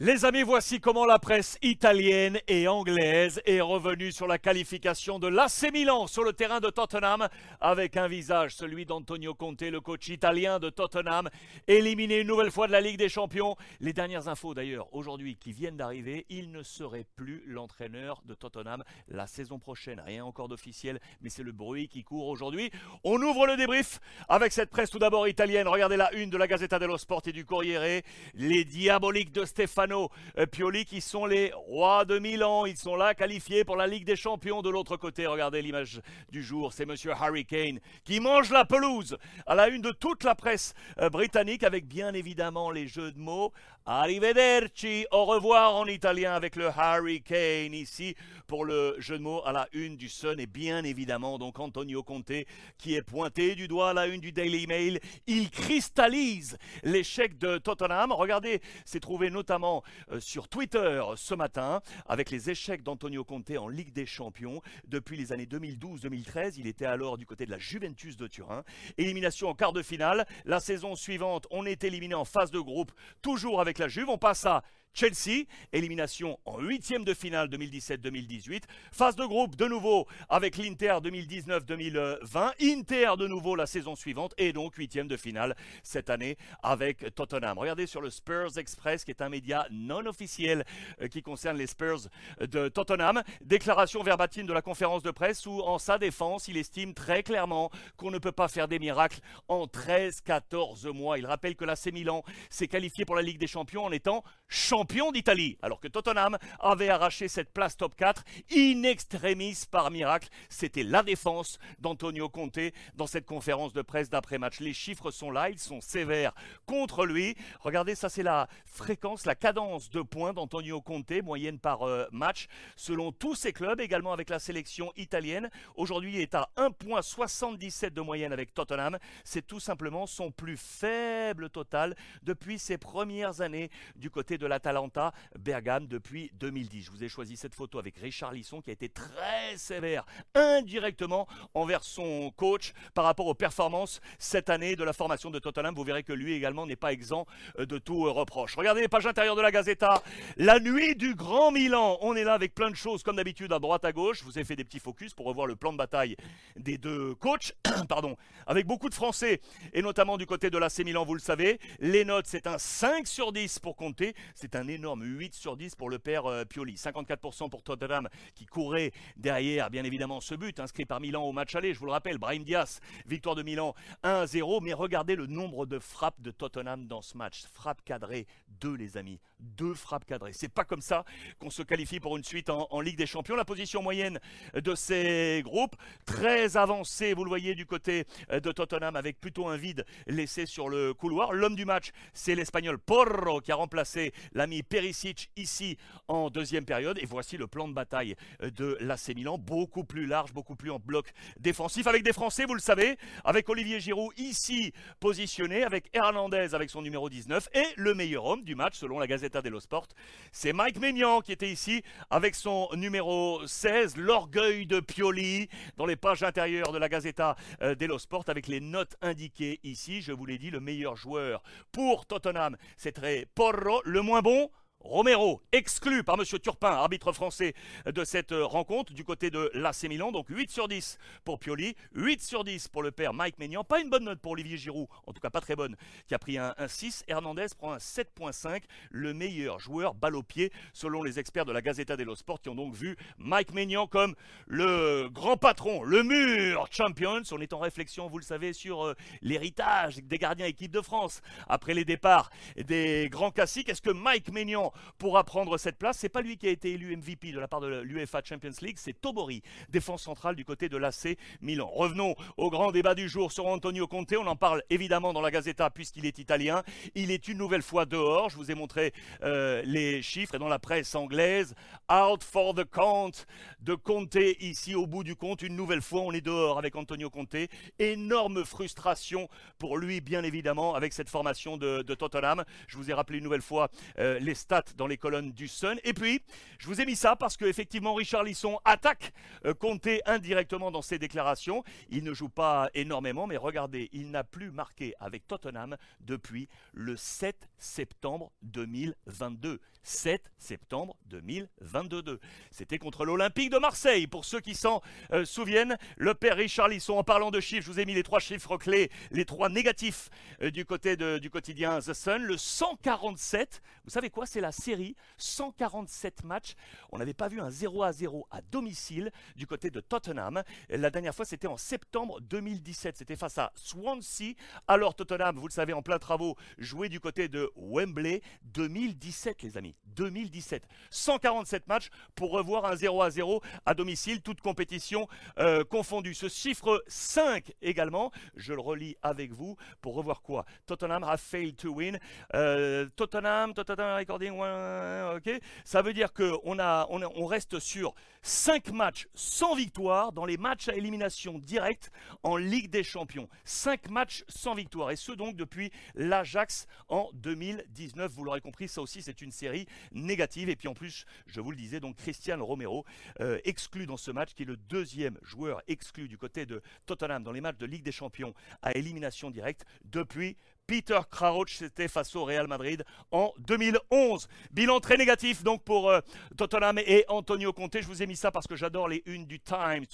Les 0.00 0.24
amis, 0.24 0.44
voici 0.44 0.78
comment 0.78 1.04
la 1.04 1.18
presse 1.18 1.58
italienne 1.60 2.38
et 2.46 2.68
anglaise 2.68 3.42
est 3.44 3.60
revenue 3.60 4.12
sur 4.12 4.28
la 4.28 4.38
qualification 4.38 5.18
de 5.18 5.26
l'AC 5.26 5.72
Milan 5.72 6.06
sur 6.06 6.22
le 6.22 6.32
terrain 6.32 6.60
de 6.60 6.70
Tottenham 6.70 7.26
avec 7.60 7.96
un 7.96 8.06
visage, 8.06 8.54
celui 8.54 8.86
d'Antonio 8.86 9.34
Conte, 9.34 9.62
le 9.62 9.80
coach 9.80 10.08
italien 10.08 10.60
de 10.60 10.70
Tottenham, 10.70 11.28
éliminé 11.66 12.20
une 12.20 12.28
nouvelle 12.28 12.52
fois 12.52 12.68
de 12.68 12.72
la 12.72 12.80
Ligue 12.80 12.96
des 12.96 13.08
Champions. 13.08 13.56
Les 13.80 13.92
dernières 13.92 14.28
infos 14.28 14.54
d'ailleurs 14.54 14.86
aujourd'hui 14.94 15.34
qui 15.34 15.50
viennent 15.50 15.76
d'arriver, 15.76 16.26
il 16.28 16.52
ne 16.52 16.62
serait 16.62 17.06
plus 17.16 17.42
l'entraîneur 17.48 18.22
de 18.24 18.34
Tottenham 18.34 18.84
la 19.08 19.26
saison 19.26 19.58
prochaine. 19.58 19.98
Rien 19.98 20.24
encore 20.24 20.46
d'officiel, 20.46 21.00
mais 21.22 21.28
c'est 21.28 21.42
le 21.42 21.50
bruit 21.50 21.88
qui 21.88 22.04
court 22.04 22.28
aujourd'hui. 22.28 22.70
On 23.02 23.20
ouvre 23.20 23.48
le 23.48 23.56
débrief 23.56 23.98
avec 24.28 24.52
cette 24.52 24.70
presse 24.70 24.90
tout 24.90 25.00
d'abord 25.00 25.26
italienne. 25.26 25.66
Regardez 25.66 25.96
la 25.96 26.14
une 26.14 26.30
de 26.30 26.36
la 26.36 26.46
Gazzetta 26.46 26.78
dello 26.78 26.98
Sport 26.98 27.22
et 27.26 27.32
du 27.32 27.44
Corriere. 27.44 28.02
Les 28.34 28.64
diaboliques 28.64 29.32
de 29.32 29.44
Stéphane 29.44 29.87
euh, 29.92 30.46
Pioli 30.46 30.84
qui 30.84 31.00
sont 31.00 31.26
les 31.26 31.52
rois 31.54 32.04
de 32.04 32.18
Milan. 32.18 32.66
Ils 32.66 32.76
sont 32.76 32.96
là 32.96 33.14
qualifiés 33.14 33.64
pour 33.64 33.76
la 33.76 33.86
Ligue 33.86 34.04
des 34.04 34.16
Champions. 34.16 34.62
De 34.62 34.70
l'autre 34.70 34.96
côté, 34.96 35.26
regardez 35.26 35.62
l'image 35.62 36.00
du 36.30 36.42
jour, 36.42 36.72
c'est 36.72 36.86
Monsieur 36.86 37.12
Harry 37.12 37.44
Kane 37.44 37.80
qui 38.04 38.20
mange 38.20 38.50
la 38.50 38.64
pelouse 38.64 39.16
à 39.46 39.54
la 39.54 39.68
une 39.68 39.82
de 39.82 39.90
toute 39.90 40.24
la 40.24 40.34
presse 40.34 40.74
euh, 41.00 41.10
britannique 41.10 41.62
avec 41.62 41.86
bien 41.86 42.12
évidemment 42.14 42.70
les 42.70 42.86
jeux 42.86 43.12
de 43.12 43.18
mots. 43.18 43.52
Arrivederci, 43.90 45.06
au 45.12 45.24
revoir 45.24 45.74
en 45.74 45.86
italien 45.86 46.34
avec 46.34 46.56
le 46.56 46.66
Harry 46.66 47.22
Kane 47.22 47.72
ici 47.72 48.14
pour 48.46 48.66
le 48.66 48.94
jeu 48.98 49.16
de 49.16 49.22
mots 49.22 49.42
à 49.46 49.52
la 49.52 49.66
une 49.72 49.96
du 49.96 50.10
Sun 50.10 50.38
et 50.38 50.46
bien 50.46 50.84
évidemment 50.84 51.38
donc 51.38 51.58
Antonio 51.58 52.02
Conte 52.02 52.32
qui 52.76 52.94
est 52.94 53.02
pointé 53.02 53.54
du 53.54 53.66
doigt 53.66 53.90
à 53.90 53.92
la 53.94 54.06
une 54.06 54.20
du 54.20 54.30
Daily 54.30 54.66
Mail. 54.66 55.00
Il 55.26 55.50
cristallise 55.50 56.58
l'échec 56.82 57.38
de 57.38 57.56
Tottenham. 57.56 58.12
Regardez, 58.12 58.60
c'est 58.84 59.00
trouvé 59.00 59.30
notamment 59.30 59.82
euh, 60.12 60.20
sur 60.20 60.48
Twitter 60.48 61.02
ce 61.16 61.34
matin 61.34 61.80
avec 62.06 62.30
les 62.30 62.50
échecs 62.50 62.82
d'Antonio 62.82 63.24
Conte 63.24 63.52
en 63.56 63.68
Ligue 63.68 63.94
des 63.94 64.06
Champions. 64.06 64.60
Depuis 64.86 65.16
les 65.16 65.32
années 65.32 65.46
2012-2013, 65.46 66.56
il 66.58 66.66
était 66.66 66.84
alors 66.84 67.16
du 67.16 67.24
côté 67.24 67.46
de 67.46 67.50
la 67.50 67.58
Juventus 67.58 68.18
de 68.18 68.26
Turin. 68.26 68.64
Élimination 68.98 69.48
en 69.48 69.54
quart 69.54 69.72
de 69.72 69.82
finale. 69.82 70.26
La 70.44 70.60
saison 70.60 70.94
suivante, 70.94 71.46
on 71.50 71.64
est 71.64 71.84
éliminé 71.84 72.14
en 72.14 72.26
phase 72.26 72.50
de 72.50 72.60
groupe, 72.60 72.92
toujours 73.22 73.62
avec 73.62 73.77
la 73.78 73.88
Juve. 73.88 74.08
On 74.08 74.18
passe 74.18 74.46
à 74.46 74.62
Chelsea, 74.94 75.44
élimination 75.72 76.38
en 76.44 76.58
huitième 76.58 77.04
de 77.04 77.14
finale 77.14 77.48
2017-2018. 77.48 78.62
Phase 78.90 79.16
de 79.16 79.24
groupe 79.24 79.54
de 79.54 79.66
nouveau 79.66 80.06
avec 80.28 80.56
l'Inter 80.56 80.98
2019-2020. 81.02 82.52
Inter 82.60 83.10
de 83.16 83.26
nouveau 83.28 83.54
la 83.54 83.66
saison 83.66 83.94
suivante 83.94 84.34
et 84.38 84.52
donc 84.52 84.74
huitième 84.74 85.06
de 85.06 85.16
finale 85.16 85.56
cette 85.82 86.10
année 86.10 86.36
avec 86.62 87.14
Tottenham. 87.14 87.58
Regardez 87.58 87.86
sur 87.86 88.00
le 88.00 88.10
Spurs 88.10 88.58
Express 88.58 89.04
qui 89.04 89.12
est 89.12 89.22
un 89.22 89.28
média 89.28 89.66
non 89.70 90.04
officiel 90.06 90.64
euh, 91.00 91.08
qui 91.08 91.22
concerne 91.22 91.56
les 91.56 91.66
Spurs 91.66 92.08
de 92.40 92.68
Tottenham. 92.68 93.22
Déclaration 93.40 94.02
verbatim 94.02 94.44
de 94.44 94.52
la 94.52 94.62
conférence 94.62 95.02
de 95.02 95.10
presse 95.10 95.46
où 95.46 95.60
en 95.60 95.78
sa 95.78 95.98
défense 95.98 96.48
il 96.48 96.56
estime 96.56 96.94
très 96.94 97.22
clairement 97.22 97.70
qu'on 97.96 98.10
ne 98.10 98.18
peut 98.18 98.32
pas 98.32 98.48
faire 98.48 98.68
des 98.68 98.78
miracles 98.78 99.20
en 99.48 99.66
13-14 99.66 100.90
mois. 100.92 101.18
Il 101.18 101.26
rappelle 101.26 101.56
que 101.56 101.64
l'AC 101.64 101.92
Milan 101.92 102.22
s'est 102.50 102.68
qualifié 102.68 103.04
pour 103.04 103.14
la 103.14 103.22
Ligue 103.22 103.38
des 103.38 103.46
Champions 103.46 103.84
en 103.84 103.92
étant 103.92 104.24
champion 104.48 105.12
d'Italie, 105.12 105.58
alors 105.62 105.78
que 105.78 105.88
Tottenham 105.88 106.38
avait 106.58 106.88
arraché 106.88 107.28
cette 107.28 107.52
place 107.52 107.76
top 107.76 107.94
4 107.94 108.24
in 108.52 108.82
extremis 108.84 109.64
par 109.70 109.90
miracle. 109.90 110.28
C'était 110.48 110.82
la 110.82 111.02
défense 111.02 111.58
d'Antonio 111.78 112.28
Conte 112.28 112.58
dans 112.94 113.06
cette 113.06 113.26
conférence 113.26 113.72
de 113.72 113.82
presse 113.82 114.08
d'après-match. 114.08 114.60
Les 114.60 114.72
chiffres 114.72 115.10
sont 115.10 115.30
là, 115.30 115.50
ils 115.50 115.58
sont 115.58 115.80
sévères 115.80 116.34
contre 116.66 117.04
lui. 117.04 117.36
Regardez, 117.60 117.94
ça 117.94 118.08
c'est 118.08 118.22
la 118.22 118.48
fréquence, 118.64 119.26
la 119.26 119.34
cadence 119.34 119.90
de 119.90 120.00
points 120.00 120.32
d'Antonio 120.32 120.80
Conte, 120.80 121.22
moyenne 121.22 121.58
par 121.58 121.82
euh, 121.82 122.06
match, 122.10 122.48
selon 122.76 123.12
tous 123.12 123.34
ses 123.34 123.52
clubs, 123.52 123.80
également 123.80 124.12
avec 124.12 124.30
la 124.30 124.38
sélection 124.38 124.92
italienne. 124.96 125.50
Aujourd'hui, 125.76 126.14
il 126.14 126.20
est 126.20 126.34
à 126.34 126.48
1,77 126.56 127.90
de 127.90 128.00
moyenne 128.00 128.32
avec 128.32 128.54
Tottenham. 128.54 128.98
C'est 129.24 129.46
tout 129.46 129.60
simplement 129.60 130.06
son 130.06 130.30
plus 130.30 130.56
faible 130.56 131.50
total 131.50 131.94
depuis 132.22 132.58
ses 132.58 132.78
premières 132.78 133.40
années 133.42 133.70
du 133.96 134.10
côté 134.10 134.37
de 134.38 134.46
la 134.46 134.56
Atalanta 134.56 135.12
Bergame 135.38 135.86
depuis 135.86 136.30
2010. 136.34 136.82
Je 136.84 136.90
vous 136.90 137.04
ai 137.04 137.08
choisi 137.08 137.36
cette 137.36 137.54
photo 137.54 137.78
avec 137.78 137.96
Richard 137.96 138.32
Lisson 138.32 138.60
qui 138.60 138.70
a 138.70 138.72
été 138.72 138.88
très 138.88 139.56
sévère 139.56 140.04
indirectement 140.34 141.28
envers 141.54 141.84
son 141.84 142.30
coach 142.36 142.72
par 142.94 143.04
rapport 143.04 143.26
aux 143.26 143.34
performances 143.34 144.00
cette 144.18 144.50
année 144.50 144.76
de 144.76 144.84
la 144.84 144.92
formation 144.92 145.30
de 145.30 145.38
Tottenham. 145.38 145.74
Vous 145.74 145.84
verrez 145.84 146.02
que 146.02 146.12
lui 146.12 146.32
également 146.32 146.66
n'est 146.66 146.76
pas 146.76 146.92
exempt 146.92 147.26
euh, 147.58 147.66
de 147.66 147.78
tout 147.78 148.06
euh, 148.06 148.10
reproche. 148.10 148.56
Regardez 148.56 148.80
les 148.80 148.88
pages 148.88 149.06
intérieures 149.06 149.36
de 149.36 149.42
la 149.42 149.50
Gazeta. 149.50 150.02
La 150.36 150.58
nuit 150.58 150.96
du 150.96 151.14
Grand 151.14 151.50
Milan. 151.50 151.98
On 152.00 152.16
est 152.16 152.24
là 152.24 152.34
avec 152.34 152.54
plein 152.54 152.70
de 152.70 152.76
choses 152.76 153.02
comme 153.02 153.16
d'habitude 153.16 153.52
à 153.52 153.58
droite 153.58 153.84
à 153.84 153.92
gauche. 153.92 154.20
Je 154.20 154.24
vous 154.24 154.38
ai 154.38 154.44
fait 154.44 154.56
des 154.56 154.64
petits 154.64 154.80
focus 154.80 155.14
pour 155.14 155.26
revoir 155.26 155.46
le 155.46 155.56
plan 155.56 155.72
de 155.72 155.78
bataille 155.78 156.16
des 156.56 156.78
deux 156.78 157.14
coachs. 157.14 157.54
Pardon. 157.88 158.16
Avec 158.46 158.66
beaucoup 158.66 158.88
de 158.88 158.94
Français 158.94 159.40
et 159.72 159.82
notamment 159.82 160.16
du 160.16 160.26
côté 160.26 160.50
de 160.50 160.58
l'AC 160.58 160.78
Milan, 160.80 161.04
vous 161.04 161.14
le 161.14 161.20
savez. 161.20 161.58
Les 161.80 162.04
notes, 162.04 162.26
c'est 162.26 162.46
un 162.46 162.58
5 162.58 163.06
sur 163.06 163.32
10 163.32 163.58
pour 163.58 163.76
compter. 163.76 164.14
C'est 164.34 164.56
un 164.56 164.68
énorme 164.68 165.04
8 165.04 165.34
sur 165.34 165.56
10 165.56 165.74
pour 165.74 165.90
le 165.90 165.98
père 165.98 166.26
euh, 166.26 166.44
Pioli. 166.44 166.74
54% 166.74 167.50
pour 167.50 167.62
Tottenham 167.62 168.08
qui 168.34 168.46
courait 168.46 168.92
derrière, 169.16 169.70
bien 169.70 169.84
évidemment, 169.84 170.20
ce 170.20 170.34
but 170.34 170.60
inscrit 170.60 170.84
par 170.84 171.00
Milan 171.00 171.24
au 171.24 171.32
match 171.32 171.54
aller. 171.54 171.74
Je 171.74 171.78
vous 171.78 171.86
le 171.86 171.92
rappelle, 171.92 172.18
Brahim 172.18 172.44
Diaz, 172.44 172.80
victoire 173.06 173.34
de 173.34 173.42
Milan 173.42 173.74
1-0. 174.04 174.62
Mais 174.62 174.72
regardez 174.72 175.16
le 175.16 175.26
nombre 175.26 175.66
de 175.66 175.78
frappes 175.78 176.20
de 176.20 176.30
Tottenham 176.30 176.86
dans 176.86 177.02
ce 177.02 177.16
match. 177.16 177.44
Frappes 177.52 177.84
cadrées, 177.84 178.26
deux 178.60 178.74
les 178.74 178.96
amis. 178.96 179.20
Deux 179.40 179.74
frappes 179.74 180.04
cadrées. 180.04 180.32
C'est 180.32 180.48
pas 180.48 180.64
comme 180.64 180.80
ça 180.80 181.04
qu'on 181.38 181.50
se 181.50 181.62
qualifie 181.62 182.00
pour 182.00 182.16
une 182.16 182.24
suite 182.24 182.50
en, 182.50 182.80
Ligue 182.80 182.96
des 182.96 183.06
Champions. 183.06 183.36
La 183.36 183.44
position 183.44 183.82
moyenne 183.82 184.18
de 184.54 184.74
ces 184.74 185.42
groupes, 185.44 185.76
très 186.06 186.56
avancée, 186.56 187.14
vous 187.14 187.24
le 187.24 187.28
voyez 187.28 187.54
du 187.54 187.66
côté 187.66 188.04
euh, 188.30 188.40
de 188.40 188.52
Tottenham 188.52 188.96
avec 188.96 189.20
plutôt 189.20 189.48
un 189.48 189.56
vide 189.56 189.84
laissé 190.06 190.46
sur 190.46 190.68
le 190.68 190.94
couloir. 190.94 191.32
L'homme 191.32 191.56
du 191.56 191.64
match, 191.64 191.90
c'est 192.12 192.34
l'Espagnol 192.34 192.78
Porro 192.78 193.40
qui 193.40 193.52
a 193.52 193.54
remplacé 193.54 194.12
la 194.32 194.46
mis 194.46 194.62
Perisic 194.62 195.30
ici 195.36 195.76
en 196.08 196.30
deuxième 196.30 196.64
période. 196.64 196.98
Et 196.98 197.06
voici 197.06 197.36
le 197.36 197.46
plan 197.46 197.68
de 197.68 197.74
bataille 197.74 198.16
de 198.40 198.76
l'AC 198.80 199.08
Milan, 199.14 199.38
beaucoup 199.38 199.84
plus 199.84 200.06
large, 200.06 200.32
beaucoup 200.32 200.56
plus 200.56 200.70
en 200.70 200.78
bloc 200.78 201.12
défensif, 201.38 201.86
avec 201.86 202.02
des 202.02 202.12
Français, 202.12 202.44
vous 202.44 202.54
le 202.54 202.60
savez, 202.60 202.96
avec 203.24 203.48
Olivier 203.48 203.80
Giroud 203.80 204.12
ici 204.18 204.72
positionné, 205.00 205.64
avec 205.64 205.90
Hernandez 205.92 206.54
avec 206.54 206.70
son 206.70 206.82
numéro 206.82 207.08
19, 207.08 207.48
et 207.54 207.64
le 207.76 207.94
meilleur 207.94 208.24
homme 208.24 208.44
du 208.44 208.54
match, 208.54 208.76
selon 208.76 208.98
la 208.98 209.06
Gazzetta 209.28 209.42
dello 209.42 209.60
Sport, 209.60 209.88
c'est 210.32 210.54
Mike 210.54 210.78
Maignan 210.78 211.20
qui 211.20 211.32
était 211.32 211.50
ici 211.50 211.82
avec 212.08 212.34
son 212.34 212.68
numéro 212.74 213.46
16, 213.46 213.96
l'orgueil 213.96 214.66
de 214.66 214.80
Pioli, 214.80 215.48
dans 215.76 215.84
les 215.84 215.96
pages 215.96 216.22
intérieures 216.22 216.72
de 216.72 216.78
la 216.78 216.88
Gazzetta 216.88 217.36
euh, 217.60 217.74
dello 217.74 217.98
Sport, 217.98 218.24
avec 218.28 218.46
les 218.46 218.60
notes 218.60 218.96
indiquées 219.02 219.60
ici. 219.64 220.00
Je 220.00 220.12
vous 220.12 220.24
l'ai 220.24 220.38
dit, 220.38 220.50
le 220.50 220.60
meilleur 220.60 220.96
joueur 220.96 221.42
pour 221.72 222.06
Tottenham, 222.06 222.56
c'est 222.78 222.92
très 222.92 223.26
Porro, 223.34 223.82
le 223.84 224.00
moins 224.00 224.22
bon, 224.22 224.50
Romero, 224.80 225.42
exclu 225.52 226.04
par 226.04 226.14
M. 226.18 226.24
Turpin, 226.40 226.70
arbitre 226.70 227.12
français 227.12 227.54
de 227.84 228.04
cette 228.04 228.32
rencontre 228.32 228.92
du 228.92 229.04
côté 229.04 229.28
de 229.28 229.50
l'AC 229.52 229.84
Milan. 229.84 230.12
Donc 230.12 230.28
8 230.28 230.50
sur 230.50 230.68
10 230.68 230.98
pour 231.24 231.38
Pioli, 231.40 231.74
8 231.94 232.22
sur 232.22 232.44
10 232.44 232.68
pour 232.68 232.82
le 232.82 232.92
père 232.92 233.12
Mike 233.12 233.38
Maignan. 233.38 233.64
Pas 233.64 233.80
une 233.80 233.90
bonne 233.90 234.04
note 234.04 234.20
pour 234.20 234.32
Olivier 234.32 234.56
Giroud, 234.56 234.86
en 235.06 235.12
tout 235.12 235.20
cas 235.20 235.30
pas 235.30 235.40
très 235.40 235.56
bonne, 235.56 235.76
qui 236.06 236.14
a 236.14 236.18
pris 236.18 236.38
un, 236.38 236.54
6. 236.66 237.04
Hernandez 237.08 237.46
prend 237.58 237.72
un 237.72 237.78
7.5, 237.78 238.62
le 238.90 239.12
meilleur 239.12 239.58
joueur 239.58 239.94
balle 239.94 240.14
au 240.14 240.22
pied 240.22 240.52
selon 240.72 241.02
les 241.02 241.18
experts 241.18 241.44
de 241.44 241.52
la 241.52 241.60
Gazzetta 241.60 241.96
dello 241.96 242.14
Sport 242.14 242.40
qui 242.40 242.48
ont 242.48 242.54
donc 242.54 242.74
vu 242.74 242.96
Mike 243.18 243.52
Maignan 243.52 243.88
comme 243.88 244.14
le 244.46 245.08
grand 245.10 245.36
patron, 245.36 245.82
le 245.82 246.02
mur 246.02 246.66
Champions. 246.70 247.22
On 247.32 247.40
est 247.40 247.52
en 247.52 247.58
réflexion, 247.58 248.08
vous 248.08 248.18
le 248.18 248.24
savez, 248.24 248.52
sur 248.52 248.86
euh, 248.86 248.94
l'héritage 249.22 249.96
des 249.96 250.18
gardiens 250.18 250.46
équipe 250.46 250.72
de 250.72 250.80
France 250.80 251.20
après 251.48 251.74
les 251.74 251.84
départs 251.84 252.30
des 252.56 253.08
grands 253.10 253.32
classiques. 253.32 253.68
Est-ce 253.68 253.82
que 253.82 253.90
Mike 253.90 254.32
Maignan 254.32 254.67
pourra 254.98 255.24
prendre 255.24 255.58
cette 255.58 255.78
place. 255.78 255.98
C'est 255.98 256.08
pas 256.08 256.22
lui 256.22 256.36
qui 256.36 256.46
a 256.46 256.50
été 256.50 256.72
élu 256.72 256.96
MVP 256.96 257.32
de 257.32 257.40
la 257.40 257.48
part 257.48 257.60
de 257.60 257.80
l'UEFA 257.80 258.22
Champions 258.24 258.50
League, 258.62 258.76
c'est 258.78 259.00
Tobori, 259.00 259.42
défense 259.68 260.02
centrale 260.02 260.36
du 260.36 260.44
côté 260.44 260.68
de 260.68 260.76
l'AC 260.76 261.16
Milan. 261.40 261.68
Revenons 261.72 262.14
au 262.36 262.50
grand 262.50 262.72
débat 262.72 262.94
du 262.94 263.08
jour 263.08 263.32
sur 263.32 263.46
Antonio 263.46 263.86
Conte. 263.86 264.14
On 264.18 264.26
en 264.26 264.36
parle 264.36 264.62
évidemment 264.70 265.12
dans 265.12 265.20
la 265.20 265.30
Gazzetta 265.30 265.70
puisqu'il 265.70 266.06
est 266.06 266.18
italien. 266.18 266.62
Il 266.94 267.10
est 267.10 267.28
une 267.28 267.38
nouvelle 267.38 267.62
fois 267.62 267.86
dehors. 267.86 268.30
Je 268.30 268.36
vous 268.36 268.50
ai 268.50 268.54
montré 268.54 268.92
euh, 269.22 269.62
les 269.64 270.02
chiffres 270.02 270.34
et 270.34 270.38
dans 270.38 270.48
la 270.48 270.58
presse 270.58 270.94
anglaise. 270.94 271.54
Out 271.90 272.22
for 272.24 272.54
the 272.54 272.64
count 272.64 273.26
de 273.60 273.74
Conte 273.74 274.16
ici 274.40 274.74
au 274.74 274.86
bout 274.86 275.04
du 275.04 275.16
compte. 275.16 275.42
Une 275.42 275.56
nouvelle 275.56 275.82
fois, 275.82 276.02
on 276.02 276.12
est 276.12 276.20
dehors 276.20 276.58
avec 276.58 276.76
Antonio 276.76 277.10
Conte. 277.10 277.36
Énorme 277.78 278.44
frustration 278.44 279.28
pour 279.58 279.78
lui, 279.78 280.00
bien 280.00 280.22
évidemment, 280.22 280.74
avec 280.74 280.92
cette 280.92 281.08
formation 281.08 281.56
de, 281.56 281.82
Tottenham. 281.82 282.44
Je 282.66 282.76
vous 282.76 282.90
ai 282.90 282.94
rappelé 282.94 283.18
une 283.18 283.24
nouvelle 283.24 283.42
fois 283.42 283.68
euh, 283.98 284.18
les 284.18 284.34
stats 284.34 284.57
dans 284.76 284.86
les 284.86 284.96
colonnes 284.96 285.32
du 285.32 285.48
Sun. 285.48 285.78
Et 285.84 285.92
puis, 285.92 286.22
je 286.58 286.66
vous 286.66 286.80
ai 286.80 286.86
mis 286.86 286.96
ça 286.96 287.16
parce 287.16 287.36
qu'effectivement, 287.36 287.94
Richard 287.94 288.22
Lisson 288.22 288.58
attaque 288.64 289.12
euh, 289.44 289.54
Conte 289.54 289.88
indirectement 290.06 290.70
dans 290.70 290.82
ses 290.82 290.98
déclarations. 290.98 291.64
Il 291.90 292.04
ne 292.04 292.12
joue 292.12 292.28
pas 292.28 292.68
énormément, 292.74 293.26
mais 293.26 293.36
regardez, 293.36 293.88
il 293.92 294.10
n'a 294.10 294.24
plus 294.24 294.50
marqué 294.50 294.94
avec 295.00 295.26
Tottenham 295.26 295.76
depuis 296.00 296.48
le 296.72 296.96
7 296.96 297.48
septembre 297.58 298.32
2022. 298.42 299.60
7 299.82 300.30
septembre 300.36 300.96
2022. 301.06 302.20
C'était 302.50 302.78
contre 302.78 303.04
l'Olympique 303.04 303.50
de 303.50 303.58
Marseille. 303.58 304.06
Pour 304.06 304.24
ceux 304.24 304.40
qui 304.40 304.54
s'en 304.54 304.82
euh, 305.12 305.24
souviennent, 305.24 305.78
le 305.96 306.14
père 306.14 306.36
Richard 306.36 306.68
Lisson, 306.68 306.94
en 306.94 307.04
parlant 307.04 307.30
de 307.30 307.40
chiffres, 307.40 307.66
je 307.66 307.72
vous 307.72 307.80
ai 307.80 307.86
mis 307.86 307.94
les 307.94 308.02
trois 308.02 308.20
chiffres 308.20 308.56
clés, 308.58 308.90
les 309.10 309.24
trois 309.24 309.48
négatifs 309.48 310.10
euh, 310.42 310.50
du 310.50 310.64
côté 310.64 310.96
du 310.96 311.30
quotidien 311.30 311.78
The 311.80 311.94
Sun. 311.94 312.22
Le 312.22 312.36
147, 312.36 313.62
vous 313.84 313.90
savez 313.90 314.10
quoi 314.10 314.26
C'est 314.26 314.40
la 314.40 314.47
série 314.52 314.96
147 315.16 316.24
matchs. 316.24 316.54
On 316.92 316.98
n'avait 316.98 317.14
pas 317.14 317.28
vu 317.28 317.40
un 317.40 317.50
0 317.50 317.82
à 317.82 317.92
0 317.92 318.26
à 318.30 318.40
domicile 318.42 319.10
du 319.36 319.46
côté 319.46 319.70
de 319.70 319.80
Tottenham. 319.80 320.42
La 320.68 320.90
dernière 320.90 321.14
fois, 321.14 321.24
c'était 321.24 321.46
en 321.46 321.56
septembre 321.56 322.20
2017. 322.20 322.96
C'était 322.96 323.16
face 323.16 323.38
à 323.38 323.52
Swansea. 323.54 324.34
Alors 324.66 324.94
Tottenham, 324.94 325.36
vous 325.36 325.48
le 325.48 325.52
savez, 325.52 325.72
en 325.72 325.82
plein 325.82 325.98
travaux, 325.98 326.36
joué 326.58 326.88
du 326.88 327.00
côté 327.00 327.28
de 327.28 327.50
Wembley 327.56 328.22
2017, 328.42 329.42
les 329.42 329.56
amis. 329.56 329.74
2017. 329.86 330.66
147 330.90 331.66
matchs 331.66 331.88
pour 332.14 332.30
revoir 332.30 332.64
un 332.64 332.76
0 332.76 333.02
à 333.02 333.10
0 333.10 333.42
à 333.66 333.74
domicile, 333.74 334.22
toute 334.22 334.40
compétition 334.40 335.08
euh. 335.38 335.64
Ce 336.12 336.28
chiffre 336.28 336.82
5 336.86 337.52
également, 337.62 338.10
je 338.34 338.52
le 338.52 338.60
relis 338.60 338.96
avec 339.02 339.32
vous 339.32 339.56
pour 339.80 339.94
revoir 339.94 340.22
quoi? 340.22 340.44
Tottenham 340.66 341.04
a 341.04 341.16
failed 341.16 341.56
to 341.56 341.70
win. 341.70 341.98
Euh, 342.34 342.86
Tottenham, 342.96 343.54
Tottenham 343.54 343.96
recording, 343.96 344.37
ok. 344.40 345.40
Ça 345.64 345.82
veut 345.82 345.92
dire 345.92 346.12
qu'on 346.12 346.58
a, 346.58 346.86
on, 346.90 347.26
reste 347.26 347.58
sur 347.58 347.94
5 348.22 348.72
matchs 348.72 349.08
sans 349.14 349.54
victoire 349.54 350.12
dans 350.12 350.24
les 350.24 350.36
matchs 350.36 350.68
à 350.68 350.74
élimination 350.74 351.38
directe 351.38 351.90
en 352.22 352.36
Ligue 352.36 352.70
des 352.70 352.82
Champions. 352.82 353.28
5 353.44 353.90
matchs 353.90 354.24
sans 354.28 354.54
victoire 354.54 354.90
et 354.90 354.96
ce 354.96 355.12
donc 355.12 355.36
depuis 355.36 355.70
l'Ajax 355.94 356.66
en 356.88 357.08
2019. 357.14 358.10
Vous 358.12 358.24
l'aurez 358.24 358.40
compris, 358.40 358.68
ça 358.68 358.80
aussi 358.80 359.02
c'est 359.02 359.20
une 359.22 359.32
série 359.32 359.66
négative. 359.92 360.48
Et 360.48 360.56
puis 360.56 360.68
en 360.68 360.74
plus, 360.74 361.04
je 361.26 361.40
vous 361.40 361.50
le 361.50 361.56
disais, 361.56 361.80
donc 361.80 361.96
Christian 361.96 362.44
Romero 362.44 362.84
euh, 363.20 363.38
exclu 363.44 363.86
dans 363.86 363.96
ce 363.96 364.10
match, 364.10 364.34
qui 364.34 364.42
est 364.42 364.46
le 364.46 364.56
deuxième 364.56 365.18
joueur 365.22 365.62
exclu 365.68 366.08
du 366.08 366.18
côté 366.18 366.46
de 366.46 366.62
Tottenham 366.86 367.22
dans 367.22 367.32
les 367.32 367.40
matchs 367.40 367.58
de 367.58 367.66
Ligue 367.66 367.82
des 367.82 367.92
Champions 367.92 368.34
à 368.62 368.72
élimination 368.72 369.30
directe 369.30 369.64
depuis 369.84 370.36
Peter 370.68 371.00
Crouch, 371.10 371.56
c'était 371.56 371.88
face 371.88 372.14
au 372.14 372.24
Real 372.24 372.46
Madrid 372.46 372.84
en 373.10 373.32
2011. 373.38 374.28
Bilan 374.50 374.80
très 374.80 374.98
négatif 374.98 375.42
donc 375.42 375.64
pour 375.64 375.88
euh, 375.88 376.00
Tottenham 376.36 376.78
et 376.78 377.06
Antonio 377.08 377.54
Conte. 377.54 377.80
Je 377.80 377.86
vous 377.86 378.02
ai 378.02 378.06
mis 378.06 378.16
ça 378.16 378.30
parce 378.30 378.46
que 378.46 378.54
j'adore 378.54 378.86
les 378.86 379.02
unes 379.06 379.24
du 379.24 379.40
Time, 379.40 379.86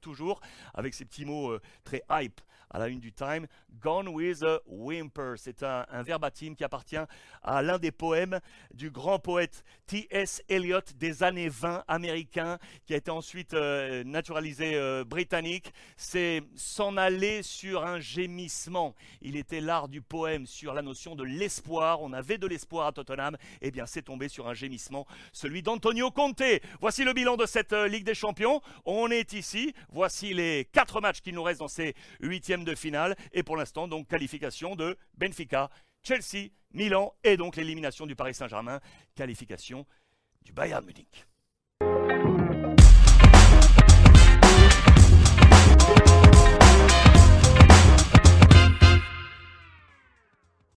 toujours, 0.00 0.40
avec 0.74 0.94
ces 0.94 1.04
petits 1.04 1.24
mots 1.24 1.52
euh, 1.52 1.60
très 1.84 2.02
hype 2.10 2.40
à 2.72 2.80
la 2.80 2.88
une 2.88 2.98
du 2.98 3.12
Time. 3.12 3.46
Gone 3.80 4.08
with 4.08 4.42
a 4.42 4.58
Whimper. 4.66 5.34
C'est 5.36 5.62
un, 5.62 5.84
verbatim 6.02 6.54
qui 6.54 6.64
appartient 6.64 6.96
à 7.42 7.62
l'un 7.62 7.78
des 7.78 7.92
poèmes 7.92 8.40
du 8.74 8.90
grand 8.90 9.18
poète 9.20 9.64
T.S. 9.86 10.42
Eliot 10.48 10.80
des 10.96 11.22
années 11.22 11.48
20 11.48 11.84
américain, 11.86 12.58
qui 12.86 12.94
a 12.94 12.96
été 12.96 13.10
ensuite 13.10 13.54
euh, 13.54 14.04
naturalisé 14.04 14.76
britannique. 15.04 15.72
C'est 15.96 16.42
s'en 16.56 16.96
aller 16.96 17.42
sur 17.42 17.84
un 17.84 18.00
gémissement. 18.00 18.94
Il 19.20 19.36
était 19.36 19.60
l'art 19.60 19.88
poème 20.00 20.46
sur 20.46 20.74
la 20.74 20.82
notion 20.82 21.14
de 21.14 21.24
l'espoir. 21.24 22.02
On 22.02 22.12
avait 22.12 22.38
de 22.38 22.46
l'espoir 22.46 22.86
à 22.86 22.92
Tottenham. 22.92 23.36
Eh 23.60 23.70
bien, 23.70 23.86
c'est 23.86 24.02
tombé 24.02 24.28
sur 24.28 24.48
un 24.48 24.54
gémissement, 24.54 25.06
celui 25.32 25.62
d'Antonio 25.62 26.10
Conte. 26.10 26.42
Voici 26.80 27.04
le 27.04 27.12
bilan 27.12 27.36
de 27.36 27.46
cette 27.46 27.72
euh, 27.72 27.88
Ligue 27.88 28.04
des 28.04 28.14
Champions. 28.14 28.60
On 28.84 29.10
est 29.10 29.32
ici. 29.32 29.74
Voici 29.90 30.34
les 30.34 30.68
quatre 30.72 31.00
matchs 31.00 31.20
qui 31.20 31.32
nous 31.32 31.42
restent 31.42 31.60
dans 31.60 31.68
ces 31.68 31.94
huitièmes 32.20 32.64
de 32.64 32.74
finale. 32.74 33.16
Et 33.32 33.42
pour 33.42 33.56
l'instant, 33.56 33.88
donc, 33.88 34.08
qualification 34.08 34.76
de 34.76 34.96
Benfica, 35.14 35.70
Chelsea, 36.02 36.48
Milan 36.72 37.12
et 37.24 37.36
donc 37.36 37.56
l'élimination 37.56 38.06
du 38.06 38.16
Paris 38.16 38.34
Saint-Germain. 38.34 38.80
Qualification 39.14 39.86
du 40.42 40.52
Bayern 40.52 40.84
Munich. 40.84 41.29